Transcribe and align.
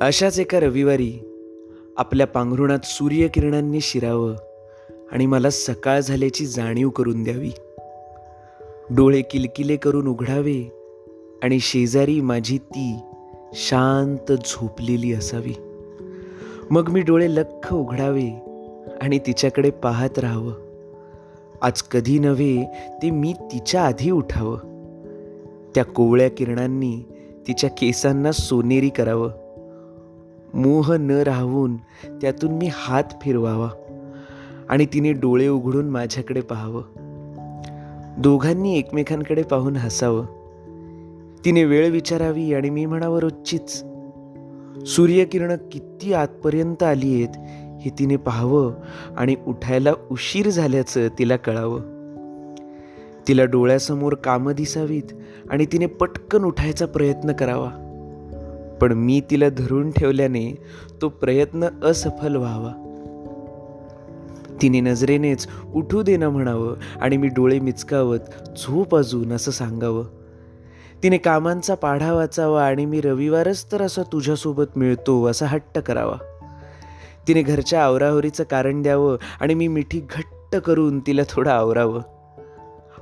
अशाच 0.00 0.38
एका 0.40 0.60
रविवारी 0.60 1.12
आपल्या 1.96 2.26
पांघरुणात 2.26 2.78
सूर्यकिरणांनी 2.84 3.80
शिरावं 3.80 4.34
आणि 5.12 5.26
मला 5.26 5.50
सकाळ 5.50 6.00
झाल्याची 6.00 6.46
जाणीव 6.46 6.88
करून 6.88 7.22
द्यावी. 7.22 7.50
डोळे 8.90 9.22
किलकिले 9.22 9.76
करून 9.76 10.06
उघडावे 10.06 10.72
आणि 11.42 11.60
शेजारी 11.60 12.20
माझी 12.20 12.58
ती 12.58 12.96
शांत 13.52 14.32
झोपलेली 14.32 15.12
असावी. 15.12 15.54
मग 16.70 16.88
मी 16.88 17.00
डोळे 17.00 17.34
लख्ख 17.34 17.74
उघडावे 17.74 18.40
आणि 19.02 19.18
तिच्याकडे 19.18 19.70
पाहत 19.70 20.18
राहावं. 20.18 20.52
आज 21.62 21.82
कधी 21.82 22.18
नव्हे 22.18 22.64
ते 23.02 23.10
मी 23.10 23.32
तिच्या 23.32 23.86
आधी 23.86 24.10
उठावं. 24.10 24.58
त्या 25.74 25.84
कोवळ्या 25.84 26.30
किरणांनी 26.30 27.02
तिच्या 27.48 27.70
केसांना 27.70 28.32
सोनेरी 28.32 28.88
करावं. 28.88 29.45
मोह 30.54 30.96
न 30.96 31.10
राहून 31.10 31.76
त्यातून 32.20 32.52
मी 32.52 32.68
हात 32.72 33.04
फिरवावा 33.22 33.68
आणि 34.68 34.86
तिने 34.86 35.12
डोळे 35.12 35.48
उघडून 35.48 35.90
माझ्याकडे 35.90 36.40
पाहावं. 36.40 36.82
दोघांनी 38.18 38.78
एकमेकांकडे 38.78 39.42
पाहून 39.42 39.76
हसावं. 39.76 40.26
तिने 41.44 41.64
वेळ 41.64 41.90
विचारावी 41.90 42.54
आणि 42.54 42.70
मी 42.70 42.86
म्हणावं 42.86 43.18
रोजचीच 43.18 43.84
सूर्यकिरणं 44.86 45.56
किती 45.72 46.12
आतपर्यंत 46.12 46.82
आली 46.82 47.14
आहेत 47.14 47.38
हे 47.80 47.90
तिने 47.98 48.16
पाहावं 48.16 48.72
आणि 49.16 49.36
उठायला 49.46 49.92
उशीर 50.10 50.48
झाल्याचं 50.48 51.08
तिला 51.18 51.36
कळावं. 51.36 51.80
तिला 53.28 53.44
डोळ्यासमोर 53.44 54.14
कामं 54.14 54.52
दिसावीत 54.52 55.12
आणि 55.50 55.66
तिने 55.66 55.86
पटकन 55.86 56.44
उठायचा 56.44 56.86
प्रयत्न 56.86 57.32
करावा. 57.32 57.85
पण 58.80 58.92
मी 58.92 59.22
तिला 59.30 59.48
धरून 59.48 59.90
ठेवल्याने 59.90 60.58
तो 61.02 61.08
प्रयत्न 61.08 61.68
असफल 61.82 62.36
व्हावा. 62.36 62.82
तिने 64.62 64.80
नजरेनेच 64.80 65.46
उठू 65.74 66.02
देणं 66.02 66.28
म्हणावं 66.28 66.76
आणि 67.00 67.16
मी 67.16 67.28
डोळे 67.28 67.60
मिचकावत 67.60 68.18
झोप 68.58 68.96
अजून 68.96 69.32
असं 69.32 69.50
सांगावं. 69.50 70.04
तिने 71.02 71.18
कामांचा 71.18 71.74
पाढा 71.74 72.12
वाचावा 72.12 72.66
आणि 72.66 72.84
मी 72.84 73.00
रविवारच 73.00 73.72
तर 73.72 73.82
असं 73.82 74.02
तुझ्यासोबत 74.02 74.64
मिळतो 74.76 75.26
असा 75.26 75.46
हट्ट 75.46 75.78
करावा. 75.78 76.16
तिने 77.28 77.42
घरच्या 77.42 77.84
आवरावरीचं 77.84 78.44
कारण 78.44 78.82
द्यावं 78.82 79.16
आणि 79.40 79.54
मी 79.54 79.68
मिठी 79.68 80.00
घट्ट 80.10 80.56
करून 80.56 81.00
तिला 81.00 81.22
थोडं 81.28 81.50
आवरावं. 81.50 82.02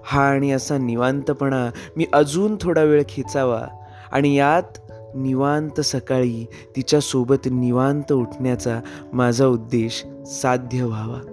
हा 0.04 0.22
आणि 0.22 0.52
असा 0.52 0.78
निवांतपणा 0.78 1.70
मी 1.96 2.06
अजून 2.12 2.56
थोडा 2.60 2.82
वेळ 2.82 3.02
खेचावा 3.08 3.62
आणि 4.12 4.34
यात 4.34 4.83
निवांत 5.14 5.80
सकाळी 5.80 6.46
तिच्यासोबत 6.76 7.48
निवांत 7.50 8.12
उठण्याचा 8.12 8.80
माझा 9.12 9.46
उद्देश 9.46 10.06
साध्य 10.26 10.82
व्हावा. 10.82 11.30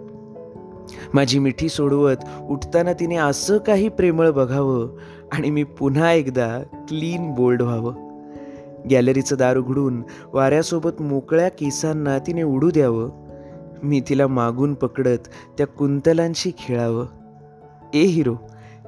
माझी 1.13 1.39
मिठी 1.39 1.69
सोडवत 1.69 2.15
उठताना 2.49 2.93
तिने 2.93 3.15
असं 3.15 3.57
काही 3.57 3.89
प्रेमळ 3.89 4.29
बघावं 4.29 4.89
आणि 5.31 5.49
मी 5.49 5.63
पुन्हा 5.63 6.11
एकदा 6.11 6.59
क्लीन 6.73 7.31
बोल्ड 7.31 7.61
व्हावं. 7.61 7.93
गॅलरीचं 8.91 9.35
दार 9.35 9.57
उघडून 9.57 10.03
वाऱ्यासोबत 10.33 11.01
मोकळ्या 11.01 11.49
केसांना 11.49 12.19
तिने 12.19 12.43
उडू 12.43 12.71
द्यावं. 12.71 13.09
मी 13.83 14.01
तिला 14.09 14.27
मागून 14.27 14.73
पकडत 14.73 15.17
त्या 15.57 15.67
कुंतलांशी 15.67 16.51
खेळावं. 16.59 17.05
ए 17.93 18.01
हिरो 18.01 18.35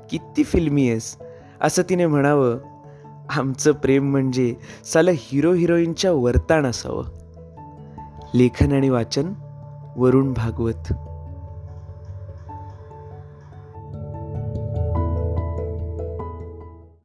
किती 0.09 0.43
फिल्मी 0.43 0.89
आहेस? 0.89 1.17
असं 1.61 1.81
तिने 1.89 2.05
म्हणावं. 2.07 2.72
आमचं 3.29 3.71
प्रेम 3.71 4.11
म्हणजे 4.11 4.55
साला 4.85 5.11
हिरो 5.13 5.53
हिरोईनच्या 5.53 6.11
वर्ताण 6.11 6.65
असावं. 6.65 7.05
लेखन 8.35 8.71
आणि 8.71 8.89
वाचन 8.89 9.33
वरुण 9.95 10.33
भागवत. 10.33 10.93